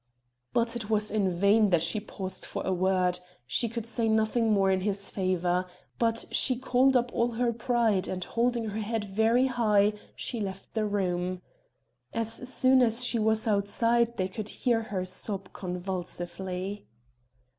But 0.51 0.75
it 0.75 0.89
was 0.89 1.11
in 1.11 1.31
vain 1.31 1.69
that 1.69 1.83
she 1.83 1.99
paused 1.99 2.43
for 2.43 2.65
a 2.65 2.73
word 2.73 3.19
she 3.45 3.69
could 3.69 3.85
say 3.85 4.07
nothing 4.09 4.51
more 4.51 4.71
in 4.71 4.81
his 4.81 5.11
favor; 5.11 5.67
but 5.99 6.25
she 6.31 6.55
called 6.55 6.97
up 6.97 7.11
all 7.13 7.33
her 7.33 7.53
pride, 7.53 8.07
and 8.07 8.23
holding 8.23 8.65
her 8.69 8.79
head 8.79 9.03
very 9.05 9.45
high 9.45 9.93
she 10.15 10.39
left 10.39 10.73
the 10.73 10.85
room; 10.87 11.43
as 12.15 12.33
soon 12.51 12.81
as 12.81 13.05
she 13.05 13.19
was 13.19 13.47
outside 13.47 14.17
they 14.17 14.27
could 14.27 14.49
hear 14.49 14.81
her 14.81 15.05
sob 15.05 15.53
convulsively. 15.53 16.87